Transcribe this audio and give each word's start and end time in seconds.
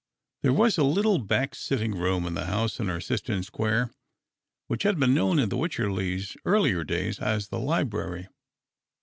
There 0.41 0.51
was 0.51 0.79
a 0.79 0.83
little 0.83 1.23
l)ack 1.23 1.53
sitting 1.53 1.91
room 1.93 2.25
in 2.25 2.33
the 2.33 2.47
house 2.47 2.79
in 2.79 2.87
Ereiston 2.89 3.43
Square 3.45 3.91
which 4.65 4.81
had 4.81 4.99
been 4.99 5.13
known 5.13 5.37
in 5.37 5.49
the 5.49 5.57
Wycherleys' 5.57 6.35
earlier 6.43 6.83
days 6.83 7.19
as 7.19 7.49
the 7.49 7.59
library. 7.59 8.27